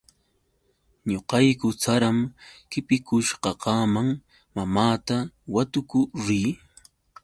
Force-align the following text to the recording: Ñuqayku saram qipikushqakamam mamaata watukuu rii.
Ñuqayku 1.11 1.67
saram 1.81 2.19
qipikushqakamam 2.71 4.07
mamaata 4.55 5.15
watukuu 5.53 6.05
rii. 6.25 6.49